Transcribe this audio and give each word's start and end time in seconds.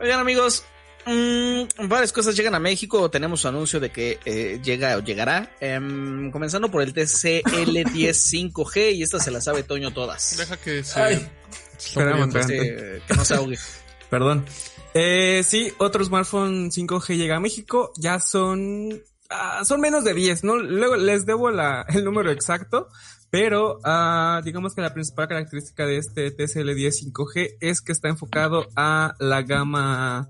Oigan 0.00 0.20
amigos, 0.20 0.64
mmm, 1.06 1.88
varias 1.88 2.12
cosas 2.12 2.36
llegan 2.36 2.54
a 2.54 2.60
México. 2.60 3.10
Tenemos 3.10 3.44
un 3.44 3.48
anuncio 3.48 3.80
de 3.80 3.90
que 3.90 4.20
eh, 4.24 4.60
llega 4.62 4.96
o 4.96 5.00
llegará. 5.00 5.50
Em, 5.60 6.30
comenzando 6.30 6.70
por 6.70 6.82
el 6.82 6.94
TCL10 6.94 8.52
5G 8.52 8.94
y 8.94 9.02
esta 9.02 9.18
se 9.18 9.32
la 9.32 9.40
sabe 9.40 9.64
Toño 9.64 9.92
todas. 9.92 10.36
Deja 10.36 10.56
que 10.56 10.84
se... 10.84 11.00
Ay. 11.00 11.28
Espérame, 11.76 12.28
espérame. 12.28 12.52
Este, 12.52 13.02
que 13.08 13.14
no 13.14 13.24
se 13.24 13.34
ahogue. 13.34 13.58
Perdón. 14.10 14.46
Eh, 14.94 15.42
sí, 15.44 15.72
otro 15.78 16.04
smartphone 16.04 16.70
5G 16.70 17.16
llega 17.16 17.36
a 17.36 17.40
México. 17.40 17.92
Ya 17.96 18.20
son, 18.20 19.02
ah, 19.30 19.64
son 19.64 19.80
menos 19.80 20.04
de 20.04 20.14
10, 20.14 20.44
¿no? 20.44 20.56
Luego 20.56 20.94
les 20.94 21.26
debo 21.26 21.50
la, 21.50 21.84
el 21.88 22.04
número 22.04 22.30
exacto. 22.30 22.88
Pero 23.30 23.78
ah, 23.84 24.40
digamos 24.44 24.74
que 24.74 24.80
la 24.80 24.94
principal 24.94 25.28
característica 25.28 25.86
de 25.86 25.98
este 25.98 26.34
TCL10 26.34 27.12
5G 27.12 27.56
es 27.60 27.80
que 27.80 27.92
está 27.92 28.08
enfocado 28.08 28.66
a 28.74 29.14
la 29.18 29.42
gama 29.42 30.28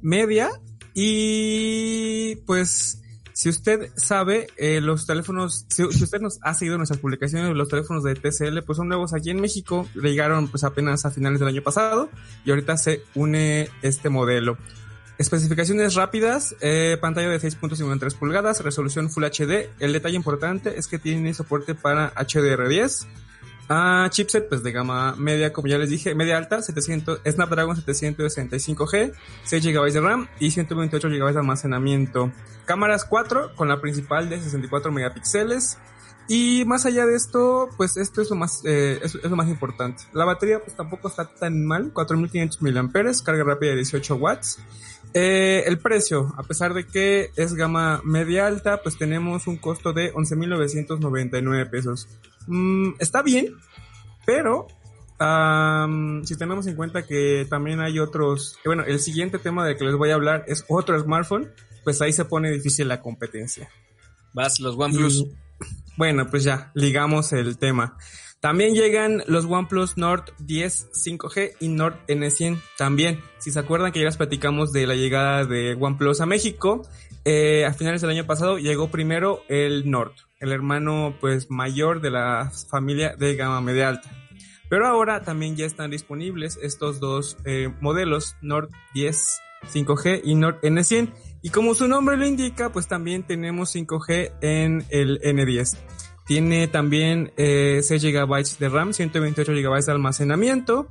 media 0.00 0.50
y 0.94 2.36
pues 2.46 3.02
si 3.38 3.48
usted 3.48 3.92
sabe, 3.94 4.48
eh, 4.56 4.80
los 4.80 5.06
teléfonos, 5.06 5.64
si, 5.68 5.84
si 5.92 6.02
usted 6.02 6.20
nos 6.20 6.40
ha 6.42 6.54
seguido 6.54 6.76
nuestras 6.76 6.98
publicaciones, 6.98 7.54
los 7.54 7.68
teléfonos 7.68 8.02
de 8.02 8.16
TCL 8.16 8.62
pues 8.66 8.78
son 8.78 8.88
nuevos 8.88 9.14
aquí 9.14 9.30
en 9.30 9.40
México, 9.40 9.86
llegaron 9.94 10.48
pues 10.48 10.64
apenas 10.64 11.04
a 11.06 11.12
finales 11.12 11.38
del 11.38 11.50
año 11.50 11.62
pasado 11.62 12.10
y 12.44 12.50
ahorita 12.50 12.76
se 12.76 13.02
une 13.14 13.68
este 13.82 14.08
modelo. 14.08 14.58
Especificaciones 15.18 15.94
rápidas, 15.94 16.54
eh, 16.60 16.96
pantalla 17.00 17.28
de 17.28 17.40
6.53 17.40 18.14
pulgadas, 18.14 18.62
resolución 18.62 19.10
Full 19.10 19.24
HD. 19.24 19.68
El 19.80 19.92
detalle 19.92 20.14
importante 20.14 20.78
es 20.78 20.86
que 20.86 21.00
tiene 21.00 21.34
soporte 21.34 21.74
para 21.74 22.14
HDR10. 22.14 23.08
Ah, 23.68 24.06
chipset, 24.10 24.48
pues 24.48 24.62
de 24.62 24.70
gama 24.70 25.16
media, 25.16 25.52
como 25.52 25.66
ya 25.66 25.76
les 25.76 25.90
dije, 25.90 26.14
media 26.14 26.38
alta, 26.38 26.62
700, 26.62 27.20
Snapdragon 27.28 27.76
765G, 27.76 29.12
6 29.44 29.64
GB 29.64 29.92
de 29.92 30.00
RAM 30.00 30.28
y 30.38 30.52
128 30.52 31.08
GB 31.08 31.32
de 31.32 31.38
almacenamiento. 31.38 32.32
Cámaras 32.64 33.04
4 33.04 33.56
con 33.56 33.68
la 33.68 33.80
principal 33.80 34.30
de 34.30 34.40
64 34.40 34.92
megapíxeles. 34.92 35.78
Y 36.28 36.64
más 36.66 36.84
allá 36.84 37.06
de 37.06 37.16
esto, 37.16 37.70
pues 37.78 37.96
esto 37.96 38.20
es 38.20 38.28
lo 38.28 38.36
más, 38.36 38.62
eh, 38.64 39.00
es, 39.02 39.14
es 39.14 39.30
lo 39.30 39.36
más 39.36 39.48
importante. 39.48 40.04
La 40.12 40.26
batería 40.26 40.60
pues 40.60 40.76
tampoco 40.76 41.08
está 41.08 41.26
tan 41.26 41.64
mal, 41.64 41.90
4500 41.92 42.60
mAh, 42.60 42.92
carga 43.24 43.44
rápida 43.44 43.70
de 43.70 43.76
18 43.76 44.14
watts. 44.16 44.58
Eh, 45.14 45.64
el 45.66 45.78
precio, 45.78 46.34
a 46.36 46.42
pesar 46.42 46.74
de 46.74 46.86
que 46.86 47.30
es 47.36 47.54
gama 47.54 48.02
media 48.04 48.46
alta, 48.46 48.82
pues 48.82 48.98
tenemos 48.98 49.46
un 49.46 49.56
costo 49.56 49.94
de 49.94 50.12
11.999 50.12 51.70
pesos. 51.70 52.08
Mm, 52.46 52.90
está 52.98 53.22
bien, 53.22 53.54
pero 54.26 54.66
si 56.24 56.36
tenemos 56.36 56.66
en 56.68 56.76
cuenta 56.76 57.04
que 57.04 57.46
también 57.50 57.80
hay 57.80 57.98
otros, 57.98 58.56
que 58.62 58.68
bueno, 58.68 58.84
el 58.84 59.00
siguiente 59.00 59.38
tema 59.38 59.66
del 59.66 59.76
que 59.76 59.84
les 59.84 59.96
voy 59.96 60.10
a 60.10 60.14
hablar 60.14 60.44
es 60.46 60.64
otro 60.68 60.98
smartphone, 61.00 61.50
pues 61.82 62.00
ahí 62.02 62.12
se 62.12 62.24
pone 62.24 62.52
difícil 62.52 62.86
la 62.86 63.00
competencia. 63.00 63.68
Vas, 64.32 64.60
los 64.60 64.76
OnePlus. 64.76 65.20
Y, 65.22 65.36
bueno, 65.98 66.30
pues 66.30 66.44
ya, 66.44 66.70
ligamos 66.74 67.32
el 67.32 67.58
tema. 67.58 67.98
También 68.40 68.74
llegan 68.74 69.24
los 69.26 69.46
OnePlus 69.46 69.96
Nord 69.96 70.32
10 70.38 70.90
5G 70.92 71.54
y 71.58 71.68
Nord 71.68 71.96
N100 72.06 72.60
también. 72.76 73.20
Si 73.38 73.50
se 73.50 73.58
acuerdan 73.58 73.90
que 73.90 73.98
ya 73.98 74.04
les 74.06 74.16
platicamos 74.16 74.72
de 74.72 74.86
la 74.86 74.94
llegada 74.94 75.44
de 75.44 75.74
OnePlus 75.74 76.20
a 76.20 76.26
México, 76.26 76.88
eh, 77.24 77.66
a 77.66 77.74
finales 77.74 78.00
del 78.00 78.10
año 78.10 78.26
pasado 78.26 78.58
llegó 78.58 78.92
primero 78.92 79.42
el 79.48 79.90
Nord, 79.90 80.12
el 80.38 80.52
hermano 80.52 81.16
pues 81.20 81.50
mayor 81.50 82.00
de 82.00 82.12
la 82.12 82.52
familia 82.70 83.16
de 83.16 83.34
gama 83.34 83.60
media 83.60 83.88
alta. 83.88 84.08
Pero 84.70 84.86
ahora 84.86 85.22
también 85.22 85.56
ya 85.56 85.66
están 85.66 85.90
disponibles 85.90 86.60
estos 86.62 87.00
dos 87.00 87.38
eh, 87.44 87.74
modelos, 87.80 88.36
Nord 88.40 88.70
10 88.94 89.40
5G 89.72 90.20
y 90.22 90.36
Nord 90.36 90.60
N100. 90.62 91.12
Y 91.42 91.50
como 91.50 91.74
su 91.74 91.86
nombre 91.88 92.16
lo 92.16 92.26
indica, 92.26 92.70
pues 92.72 92.88
también 92.88 93.22
tenemos 93.24 93.74
5G 93.74 94.32
en 94.40 94.84
el 94.90 95.20
N10. 95.20 95.76
Tiene 96.26 96.68
también 96.68 97.32
eh, 97.36 97.80
6 97.82 98.02
GB 98.02 98.58
de 98.58 98.68
RAM, 98.68 98.92
128 98.92 99.52
GB 99.52 99.84
de 99.84 99.92
almacenamiento. 99.92 100.88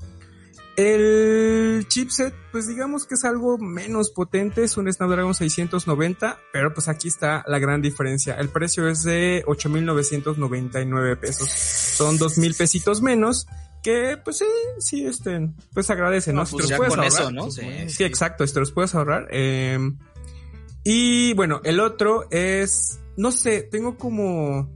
El 0.77 1.85
chipset, 1.89 2.33
pues 2.51 2.67
digamos 2.67 3.07
que 3.07 3.15
es 3.15 3.25
algo 3.25 3.57
menos 3.57 4.11
potente, 4.11 4.63
es 4.63 4.77
un 4.77 4.91
Snapdragon 4.93 5.33
690, 5.33 6.37
pero 6.53 6.71
pues 6.73 6.87
aquí 6.87 7.07
está 7.07 7.43
la 7.47 7.57
gran 7.57 7.81
diferencia. 7.81 8.35
El 8.35 8.49
precio 8.49 8.87
es 8.87 9.03
de 9.03 9.43
8.999 9.47 11.17
pesos. 11.19 11.49
Son 11.49 12.19
2.000 12.19 12.55
pesitos 12.55 13.01
menos, 13.01 13.47
que 13.81 14.17
pues 14.23 14.37
sí, 14.37 14.45
sí, 14.79 15.05
este, 15.05 15.49
pues 15.73 15.89
agradece, 15.89 16.31
¿no? 16.31 16.41
No, 16.41 16.45
Si 16.45 16.53
pues 16.53 16.65
te 16.67 16.69
ya 16.71 16.77
los 16.77 16.87
puedes 16.87 16.95
con 16.95 16.99
ahorrar. 17.03 17.21
eso, 17.21 17.31
¿no? 17.31 17.51
Sí, 17.51 17.61
Sí, 17.87 17.89
sí, 17.95 18.03
exacto, 18.03 18.45
si 18.45 18.53
te 18.53 18.59
los 18.59 18.71
puedes 18.71 18.93
ahorrar. 18.93 19.27
eh, 19.31 19.79
y 20.89 21.33
bueno, 21.33 21.59
el 21.65 21.81
otro 21.81 22.27
es, 22.31 23.01
no 23.17 23.33
sé, 23.33 23.61
tengo 23.61 23.97
como 23.97 24.73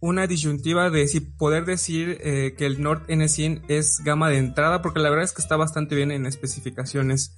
una 0.00 0.26
disyuntiva 0.26 0.88
de 0.88 1.06
si 1.06 1.20
poder 1.20 1.66
decir 1.66 2.18
eh, 2.22 2.54
que 2.56 2.64
el 2.64 2.80
Nord 2.80 3.06
N100 3.08 3.64
es 3.68 4.00
gama 4.02 4.30
de 4.30 4.38
entrada, 4.38 4.80
porque 4.80 5.00
la 5.00 5.10
verdad 5.10 5.26
es 5.26 5.32
que 5.32 5.42
está 5.42 5.56
bastante 5.56 5.94
bien 5.94 6.12
en 6.12 6.24
especificaciones. 6.24 7.36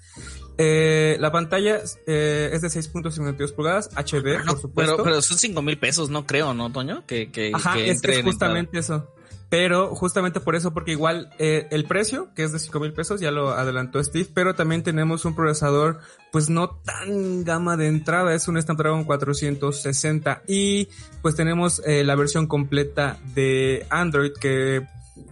Eh, 0.57 1.17
la 1.19 1.33
pantalla 1.33 1.81
eh, 2.07 2.51
es 2.53 2.63
de 2.63 2.69
6.52 2.69 3.55
pulgadas, 3.57 3.91
HD, 3.97 4.39
No, 4.45 4.53
por 4.53 4.61
supuesto. 4.61 4.93
pero, 4.93 5.03
pero 5.03 5.23
son 5.23 5.39
5 5.39 5.61
mil 5.61 5.77
pesos, 5.77 6.11
no 6.11 6.27
creo, 6.27 6.55
¿no, 6.55 6.71
Toño? 6.71 7.05
Que, 7.07 7.33
que, 7.33 7.51
Ajá, 7.53 7.75
que 7.75 7.81
es 7.81 7.85
que 7.87 7.91
entre 7.91 8.13
es 8.13 8.19
en 8.21 8.25
justamente 8.27 8.79
eso. 8.79 9.13
Pero 9.51 9.97
justamente 9.97 10.39
por 10.39 10.55
eso, 10.55 10.73
porque 10.73 10.93
igual 10.93 11.29
eh, 11.41 11.67
el 11.73 11.85
precio, 11.85 12.33
que 12.37 12.45
es 12.45 12.53
de 12.53 12.61
5 12.61 12.79
mil 12.79 12.93
pesos, 12.93 13.21
ya 13.21 13.33
lo 13.33 13.51
adelantó 13.51 14.03
Steve, 14.03 14.29
pero 14.33 14.55
también 14.55 14.85
tenemos 14.85 15.25
un 15.25 15.35
procesador, 15.35 15.99
pues 16.31 16.49
no 16.49 16.71
tan 16.71 17.43
gama 17.43 17.77
de 17.77 17.89
entrada, 17.89 18.33
es 18.33 18.47
un 18.47 18.63
Snapdragon 18.63 19.03
460 19.03 20.43
y 20.47 20.89
pues 21.21 21.35
tenemos 21.35 21.83
eh, 21.85 22.05
la 22.05 22.15
versión 22.15 22.47
completa 22.47 23.19
de 23.35 23.87
Android 23.91 24.33
que 24.41 24.87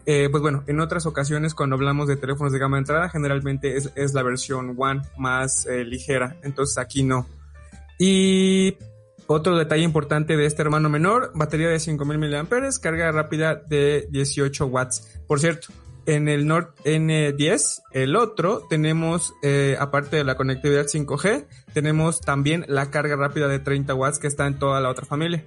eh, 0.05 0.29
pues 0.31 0.43
bueno, 0.43 0.65
en 0.67 0.81
otras 0.81 1.07
ocasiones 1.07 1.55
cuando 1.55 1.77
hablamos 1.77 2.09
de 2.09 2.17
teléfonos 2.17 2.53
de 2.53 2.59
gama 2.59 2.77
de 2.77 2.81
entrada, 2.81 3.09
generalmente 3.11 3.77
es, 3.77 3.93
es 3.95 4.15
la 4.15 4.25
versión 4.25 4.75
One 4.77 5.03
más 5.17 5.65
ligera, 5.67 6.37
entonces 6.43 6.77
aquí 6.79 7.05
no. 7.05 7.29
Y 8.01 8.77
otro 9.29 9.57
detalle 9.57 9.85
importante 9.85 10.37
de 10.37 10.47
este 10.47 10.63
hermano 10.63 10.89
menor, 10.89 11.31
batería 11.35 11.69
de 11.69 11.79
5000 11.79 12.19
mAh, 12.19 12.47
carga 12.83 13.13
rápida 13.13 13.55
de 13.55 14.09
18 14.11 14.67
watts. 14.67 15.21
Por 15.29 15.39
cierto, 15.39 15.69
en 16.07 16.29
el 16.29 16.47
Nord 16.47 16.75
N10, 16.85 17.83
el 17.93 18.17
otro, 18.17 18.63
tenemos, 18.71 19.35
eh, 19.43 19.77
aparte 19.79 20.17
de 20.17 20.25
la 20.25 20.37
conectividad 20.37 20.87
5G, 20.87 21.47
tenemos 21.75 22.21
también 22.23 22.65
la 22.67 22.91
carga 22.91 23.17
rápida 23.17 23.47
de 23.49 23.59
30 23.59 23.95
watts 23.95 24.19
que 24.19 24.27
está 24.27 24.47
en 24.47 24.59
toda 24.59 24.81
la 24.81 24.89
otra 24.89 25.05
familia. 25.05 25.45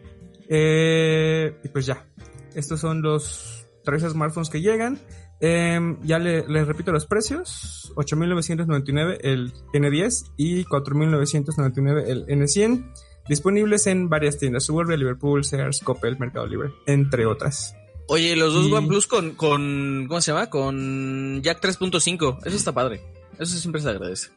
Eh, 0.47 1.55
y 1.63 1.67
pues 1.69 1.85
ya, 1.87 2.05
estos 2.53 2.79
son 2.79 3.01
los 3.01 3.65
tres 3.83 4.03
smartphones 4.03 4.49
que 4.51 4.61
llegan. 4.61 4.99
Eh, 5.39 5.97
ya 6.03 6.19
le- 6.19 6.47
les 6.47 6.67
repito 6.67 6.91
los 6.91 7.07
precios, 7.07 7.91
8.999 7.95 9.17
el 9.21 9.51
N10 9.73 10.33
y 10.37 10.65
4.999 10.65 12.03
el 12.07 12.25
N100, 12.27 12.93
disponibles 13.29 13.87
en 13.87 14.09
varias 14.09 14.37
tiendas, 14.37 14.63
Suburbia, 14.65 14.97
Liverpool, 14.97 15.43
Sears, 15.43 15.79
Coppel, 15.81 16.17
Mercado 16.19 16.47
Libre, 16.47 16.71
entre 16.85 17.25
otras. 17.25 17.75
Oye, 18.07 18.35
los 18.35 18.53
dos 18.53 18.67
Y- 18.67 18.73
OnePlus 18.73 19.07
con, 19.07 19.35
con, 19.35 20.05
¿cómo 20.07 20.19
se 20.21 20.31
llama? 20.31 20.49
Con 20.49 21.41
Jack 21.41 21.61
3.5. 21.61 22.39
Eso 22.45 22.55
está 22.57 22.73
padre. 22.73 23.01
Eso 23.39 23.57
siempre 23.57 23.81
se 23.81 23.89
agradece. 23.89 24.29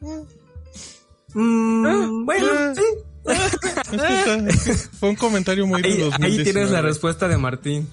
Mm, 1.33 1.85
Ah, 1.85 2.09
bueno, 2.23 2.47
ah. 2.53 2.73
sí. 2.75 2.81
Es 3.27 4.01
que 4.01 4.67
está- 4.67 4.89
Fue 4.99 5.09
un 5.09 5.15
comentario 5.15 5.65
muy 5.67 5.81
de 5.81 5.87
Ahí, 5.89 5.93
ahí 5.95 5.99
2019. 6.01 6.43
tienes 6.43 6.71
la 6.71 6.81
respuesta 6.81 7.27
de 7.27 7.37
Martín. 7.37 7.89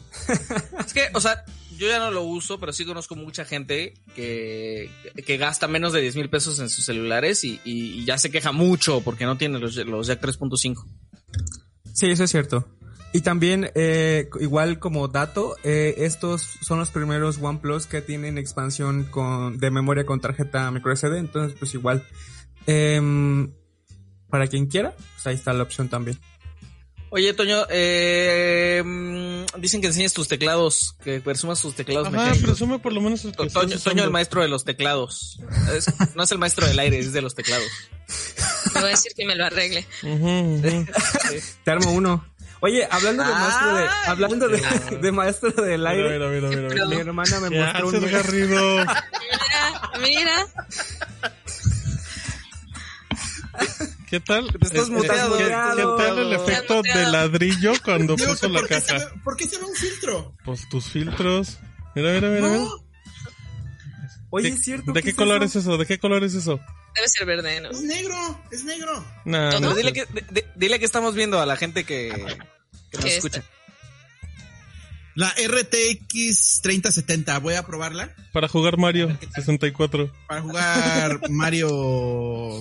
Es 0.86 0.92
que, 0.92 1.06
o 1.14 1.20
sea, 1.20 1.44
yo 1.82 1.88
ya 1.88 1.98
no 1.98 2.10
lo 2.10 2.22
uso, 2.22 2.58
pero 2.58 2.72
sí 2.72 2.84
conozco 2.84 3.14
mucha 3.16 3.44
gente 3.44 3.94
que, 4.14 4.90
que 5.26 5.36
gasta 5.36 5.68
menos 5.68 5.92
de 5.92 6.00
10 6.00 6.16
mil 6.16 6.30
pesos 6.30 6.58
en 6.60 6.68
sus 6.70 6.84
celulares 6.84 7.44
y, 7.44 7.60
y- 7.64 8.04
ya 8.04 8.18
se 8.18 8.30
queja 8.30 8.52
mucho 8.52 9.00
porque 9.02 9.24
no 9.26 9.36
tiene 9.36 9.58
los, 9.58 9.76
los 9.76 10.06
Jack 10.06 10.20
3.5. 10.22 10.84
Sí, 11.92 12.06
eso 12.10 12.24
es 12.24 12.30
cierto. 12.30 12.68
Y 13.12 13.20
también, 13.20 13.70
eh, 13.74 14.30
igual 14.40 14.78
como 14.78 15.06
dato, 15.08 15.56
eh, 15.64 15.94
estos 15.98 16.40
son 16.62 16.78
los 16.78 16.90
primeros 16.90 17.36
OnePlus 17.38 17.86
que 17.86 18.00
tienen 18.00 18.38
expansión 18.38 19.04
con, 19.04 19.58
de 19.58 19.70
memoria 19.70 20.06
con 20.06 20.20
tarjeta 20.20 20.70
microSD, 20.70 21.16
entonces 21.18 21.58
pues 21.58 21.74
igual, 21.74 22.06
em, 22.66 23.52
para 24.30 24.46
quien 24.46 24.66
quiera, 24.66 24.94
pues 24.96 25.26
ahí 25.26 25.34
está 25.34 25.52
la 25.52 25.62
opción 25.64 25.88
también. 25.90 26.18
Oye, 27.14 27.34
Toño, 27.34 27.66
eh, 27.68 28.82
mm, 28.82 29.60
dicen 29.60 29.82
que 29.82 29.88
enseñes 29.88 30.14
tus 30.14 30.28
teclados, 30.28 30.96
que 31.04 31.20
presumas 31.20 31.60
tus 31.60 31.74
teclados 31.74 32.08
Ajá, 32.08 32.16
mecánicos. 32.16 32.42
presume 32.48 32.78
por 32.78 32.94
lo 32.94 33.02
menos 33.02 33.22
el 33.26 33.32
que 33.32 33.48
Toño, 33.50 33.76
usando. 33.76 33.80
Toño 33.90 34.04
el 34.04 34.10
maestro 34.10 34.40
de 34.40 34.48
los 34.48 34.64
teclados. 34.64 35.38
Es- 35.76 35.92
no 36.16 36.22
es 36.22 36.32
el 36.32 36.38
maestro 36.38 36.66
del 36.66 36.78
aire, 36.78 36.98
es 36.98 37.12
de 37.12 37.20
los 37.20 37.34
teclados. 37.34 37.68
Le 38.74 38.80
voy 38.80 38.88
a 38.88 38.92
decir 38.92 39.12
que 39.14 39.26
me 39.26 39.36
lo 39.36 39.44
arregle. 39.44 39.86
Te 41.64 41.70
armo 41.70 41.92
uno. 41.92 42.26
Oye, 42.60 42.88
hablando 42.90 43.24
de 43.24 43.30
maestro 43.34 43.74
de, 43.76 43.86
hablando 44.06 44.48
de, 44.48 44.96
de 45.02 45.12
maestro 45.12 45.50
del 45.50 45.86
aire, 45.86 46.18
mira, 46.18 46.28
mira, 46.28 46.48
mira, 46.48 46.68
mira. 46.70 46.86
mi 46.86 46.96
hermana 46.96 47.40
me 47.40 47.50
¿Qué 47.50 47.58
mostró 47.60 47.88
un, 47.88 48.10
Garrido? 48.10 48.76
Mira, 48.78 49.90
mira. 50.00 50.46
¿Qué 54.12 54.20
tal? 54.20 54.46
Te 54.52 54.66
estás 54.66 54.88
Eh, 54.88 54.92
muteado. 54.92 55.38
¿Qué, 55.38 55.44
qué 55.44 55.50
tal 55.50 56.18
el 56.18 56.32
efecto 56.34 56.74
Muteado. 56.76 57.00
de 57.00 57.10
ladrillo 57.10 57.72
cuando 57.82 58.14
Digo, 58.16 58.28
puso 58.32 58.46
la 58.50 58.58
¿por, 58.60 58.68
qué 58.68 58.80
se 58.82 58.86
caja? 58.92 59.06
ve, 59.06 59.20
¿Por 59.24 59.36
qué 59.38 59.48
se 59.48 59.56
ve 59.58 59.64
un 59.64 59.74
filtro? 59.74 60.36
Pues 60.44 60.68
tus 60.68 60.84
filtros. 60.84 61.58
Mira, 61.94 62.12
mira, 62.12 62.28
mira. 62.28 62.42
mira. 62.42 62.58
No, 62.58 62.70
Oye, 64.28 64.50
¿Qué- 64.50 64.54
es 64.56 64.62
cierto. 64.64 64.92
¿De 64.92 65.00
¿qué 65.00 65.04
qué 65.06 65.10
es 65.12 65.16
color 65.16 65.42
eso? 65.42 65.58
es 65.60 65.64
eso? 65.64 65.78
¿De 65.78 65.86
qué 65.86 65.98
color 65.98 66.24
es 66.24 66.34
eso? 66.34 66.60
Debe 66.94 67.08
ser 67.08 67.26
verde, 67.26 67.58
¿no? 67.62 67.70
es 67.70 67.80
negro, 67.80 68.42
es 68.50 68.64
negro. 68.64 69.02
No. 69.24 69.48
Pero 69.50 69.74
dile 69.74 69.94
que, 69.94 70.04
de- 70.04 70.26
de- 70.30 70.46
dile 70.56 70.78
que 70.78 70.84
estamos 70.84 71.14
viendo 71.14 71.40
a 71.40 71.46
la 71.46 71.56
gente 71.56 71.84
que, 71.84 72.10
que 72.90 72.96
nos 72.98 73.04
¿Qué 73.06 73.16
escucha. 73.16 73.42
La 75.14 75.28
RTX 75.30 76.60
3070, 76.62 77.38
voy 77.38 77.54
a 77.54 77.66
probarla 77.66 78.14
Para 78.32 78.46
jugar 78.48 78.76
Mario 78.78 79.16
64. 79.34 80.10
para 80.28 80.40
jugar 80.42 81.20
Mario 81.30 81.68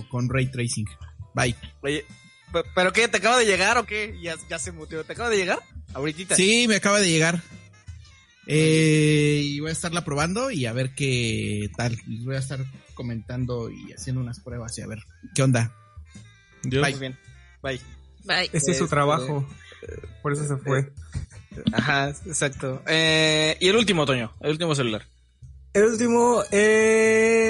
con 0.09 0.30
Ray 0.30 0.48
Tracing. 0.50 0.86
Bye. 1.33 1.56
Oye, 1.81 2.06
pe- 2.51 2.63
¿pero 2.75 2.92
qué? 2.94 3.07
¿Te 3.07 3.18
acaba 3.18 3.38
de 3.38 3.45
llegar 3.45 3.78
o 3.78 3.86
qué? 3.86 4.18
Ya, 4.22 4.36
ya 4.50 4.60
se 4.60 4.72
muteó. 4.72 5.04
¿Te 5.04 5.13
acaba 5.13 5.30
de 5.30 5.38
llegar? 5.38 5.60
Ahorita. 5.94 6.36
Sí, 6.36 6.68
me 6.68 6.75
acaba 6.75 7.00
de 7.00 7.10
llegar. 7.10 7.42
Eh, 8.48 9.42
y 9.44 9.60
voy 9.60 9.69
a 9.69 9.74
estarla 9.74 10.04
probando 10.04 10.50
y 10.51 10.66
a 10.66 10.74
ver 10.74 10.94
qué 10.95 11.69
tal. 11.78 11.95
Les 12.07 12.25
voy 12.25 12.36
a 12.36 12.39
estar 12.39 12.60
comentando 12.95 13.69
y 13.69 13.94
haciendo 13.94 14.22
unas 14.22 14.39
pruebas 14.39 14.78
y 14.78 14.81
a 14.81 14.88
ver 14.88 15.00
qué 15.36 15.44
onda. 15.44 15.74
Dios. 16.63 16.88
Muy 16.89 17.00
bien. 17.00 17.18
Bye. 17.62 17.80
Bye. 18.25 18.45
Ese 18.54 18.72
es 18.72 18.77
su 18.77 18.84
Este- 18.86 18.88
trabajo. 18.95 19.48
Por 20.22 20.34
eso 20.34 20.48
se 20.48 20.57
fue. 20.57 20.92
Ajá, 21.74 22.10
exacto. 22.10 22.81
Eh, 22.88 23.57
y 23.60 23.68
el 23.68 23.75
último, 23.75 24.06
Toño. 24.06 24.31
El 24.42 24.51
último 24.51 24.75
celular. 24.75 25.07
El 25.74 25.86
último, 25.86 26.44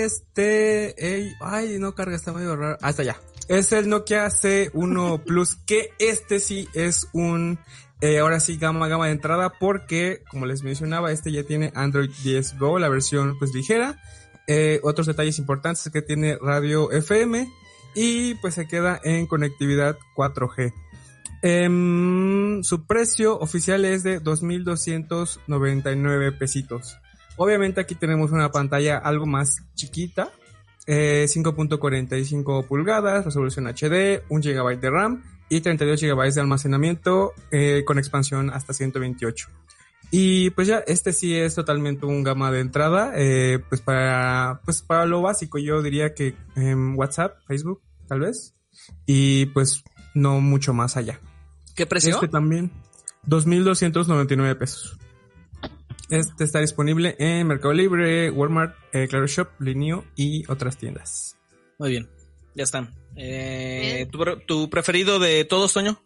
este, 0.01 0.94
ey, 1.16 1.34
ay, 1.42 1.77
no 1.80 1.94
carga, 1.95 2.16
está 2.16 2.31
medio 2.31 2.56
raro. 2.56 2.77
Ah, 2.81 2.92
está 2.92 3.04
ya. 3.04 3.19
Es 3.47 3.71
el 3.71 3.89
Nokia 3.89 4.27
C1 4.27 5.23
Plus, 5.23 5.55
que 5.65 5.89
este 5.99 6.39
sí 6.39 6.67
es 6.73 7.07
un, 7.13 7.59
eh, 7.99 8.19
ahora 8.19 8.39
sí, 8.39 8.57
gama, 8.57 8.88
gama 8.88 9.07
de 9.07 9.11
entrada, 9.11 9.53
porque, 9.59 10.23
como 10.29 10.45
les 10.45 10.63
mencionaba, 10.63 11.11
este 11.11 11.31
ya 11.31 11.43
tiene 11.43 11.71
Android 11.75 12.09
10 12.23 12.57
Go, 12.57 12.79
la 12.79 12.89
versión 12.89 13.38
pues 13.38 13.53
ligera. 13.53 14.01
Eh, 14.47 14.79
otros 14.83 15.07
detalles 15.07 15.39
importantes 15.39 15.85
es 15.85 15.93
que 15.93 16.01
tiene 16.01 16.38
radio 16.41 16.91
FM 16.91 17.47
y 17.95 18.35
pues 18.35 18.53
se 18.55 18.67
queda 18.67 18.99
en 19.03 19.27
conectividad 19.27 19.97
4G. 20.15 20.73
Em, 21.41 22.63
su 22.63 22.85
precio 22.85 23.38
oficial 23.39 23.85
es 23.85 24.03
de 24.03 24.21
2.299 24.21 26.38
pesitos. 26.38 26.97
Obviamente 27.38 27.79
aquí 27.81 27.95
tenemos 27.95 28.31
una 28.31 28.51
pantalla 28.51 28.97
algo 28.97 29.25
más 29.25 29.63
chiquita, 29.73 30.31
eh, 30.88 31.25
5.45 31.28 32.66
pulgadas, 32.66 33.25
resolución 33.25 33.68
HD, 33.68 34.24
1 34.30 34.42
GB 34.42 34.80
de 34.80 34.89
RAM 34.89 35.24
y 35.50 35.62
32 35.62 36.01
GB 36.01 36.33
de 36.33 36.42
almacenamiento 36.42 37.33
eh, 37.51 37.83
con 37.86 38.00
expansión 38.00 38.50
hasta 38.50 38.74
128. 38.74 39.50
Y 40.13 40.50
pues 40.51 40.68
ya, 40.68 40.80
este 40.88 41.13
sí 41.13 41.36
es 41.36 41.56
totalmente 41.56 42.06
un 42.06 42.24
gama 42.24 42.51
de 42.51 42.60
entrada, 42.60 43.13
eh, 43.16 43.60
pues 43.69 43.80
para, 43.80 44.62
pues 44.66 44.81
para 44.81 45.06
lo 45.06 45.22
básico 45.22 45.57
yo 45.57 45.81
diría 45.81 46.13
que 46.13 46.36
em, 46.56 46.98
WhatsApp, 46.98 47.38
Facebook, 47.48 47.81
tal 48.07 48.19
vez, 48.19 48.54
y 49.06 49.45
pues 49.48 49.84
no 50.13 50.42
mucho 50.42 50.74
más 50.74 50.98
allá. 50.98 51.22
¿Qué 51.75 51.86
precio? 51.86 52.16
Este 52.16 52.27
también, 52.27 52.72
2.299 53.25 54.57
pesos. 54.57 54.98
Este 56.12 56.44
está 56.44 56.60
disponible 56.60 57.16
en 57.19 57.48
Mercado 57.48 57.74
Libre, 57.74 58.30
Walmart, 58.30 58.75
eh, 58.94 59.08
Claro 59.08 59.28
Shop, 59.28 59.48
Linio 59.60 60.06
y 60.16 60.44
otras 60.52 60.78
tiendas. 60.78 61.38
Muy 61.80 61.90
bien. 61.92 62.10
Ya 62.54 62.63
están. 62.63 62.94
Eh. 63.16 64.08
¿tu, 64.12 64.19
pre- 64.19 64.38
tu 64.46 64.69
preferido 64.69 65.19
de 65.19 65.46
todos, 65.46 65.72
Toño? 65.74 66.04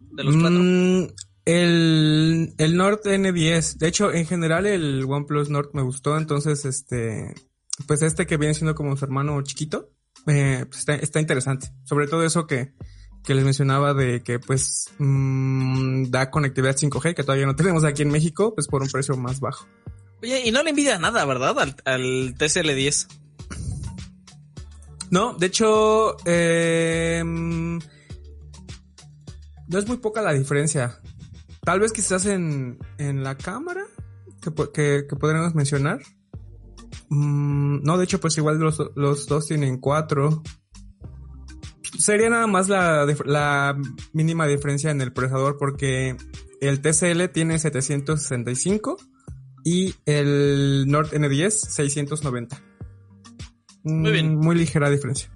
De 0.00 0.24
los 0.24 0.34
cuatro. 0.36 0.58
Mm, 0.60 1.06
el, 1.44 2.54
el 2.58 2.76
Nord 2.76 3.02
N10. 3.04 3.76
De 3.78 3.86
hecho, 3.88 4.12
en 4.12 4.26
general 4.26 4.66
el 4.66 5.04
OnePlus 5.04 5.50
Nord 5.50 5.70
me 5.72 5.82
gustó. 5.82 6.18
Entonces, 6.18 6.64
este, 6.64 7.32
pues 7.86 8.02
este 8.02 8.26
que 8.26 8.36
viene 8.36 8.54
siendo 8.54 8.74
como 8.74 8.96
su 8.96 9.04
hermano 9.04 9.40
chiquito, 9.42 9.90
eh, 10.26 10.64
pues 10.66 10.80
está, 10.80 10.96
está 10.96 11.20
interesante. 11.20 11.68
Sobre 11.84 12.08
todo 12.08 12.24
eso 12.24 12.46
que, 12.48 12.72
que 13.24 13.34
les 13.34 13.44
mencionaba 13.44 13.94
de 13.94 14.22
que 14.22 14.38
pues 14.38 14.90
mm, 14.98 16.04
da 16.10 16.30
conectividad 16.30 16.76
5G, 16.76 17.14
que 17.14 17.22
todavía 17.22 17.46
no 17.46 17.56
tenemos 17.56 17.84
aquí 17.84 18.02
en 18.02 18.10
México, 18.10 18.54
pues 18.54 18.68
por 18.68 18.82
un 18.82 18.90
precio 18.90 19.16
más 19.16 19.40
bajo. 19.40 19.66
Oye, 20.22 20.42
y 20.46 20.50
no 20.50 20.62
le 20.62 20.70
envidia 20.70 20.98
nada, 20.98 21.24
¿verdad? 21.24 21.58
Al, 21.58 21.76
al 21.84 22.34
TCL10. 22.36 23.06
No, 25.10 25.34
de 25.34 25.46
hecho, 25.46 26.16
eh, 26.26 27.22
mm, 27.24 27.78
no 29.68 29.78
es 29.78 29.86
muy 29.86 29.96
poca 29.96 30.20
la 30.22 30.32
diferencia. 30.32 31.00
Tal 31.62 31.80
vez 31.80 31.92
quizás 31.92 32.26
en, 32.26 32.78
en 32.98 33.22
la 33.22 33.36
cámara 33.36 33.86
que, 34.42 34.52
que, 34.72 35.06
que 35.08 35.16
podríamos 35.16 35.54
mencionar. 35.54 36.00
Mm, 37.08 37.82
no, 37.82 37.96
de 37.96 38.04
hecho, 38.04 38.20
pues 38.20 38.36
igual 38.36 38.58
los, 38.58 38.82
los 38.96 39.26
dos 39.26 39.46
tienen 39.46 39.78
cuatro. 39.78 40.42
Sería 41.98 42.28
nada 42.30 42.46
más 42.46 42.68
la, 42.68 43.76
mínima 44.12 44.46
diferencia 44.46 44.90
en 44.90 45.00
el 45.00 45.12
procesador 45.12 45.56
porque 45.58 46.16
el 46.60 46.80
TCL 46.80 47.28
tiene 47.32 47.58
765 47.58 48.96
y 49.64 49.94
el 50.06 50.86
Nord 50.86 51.10
N10 51.12 51.50
690. 51.50 52.62
Muy 53.84 54.12
bien. 54.12 54.36
Muy 54.36 54.56
ligera 54.56 54.90
diferencia. 54.90 55.33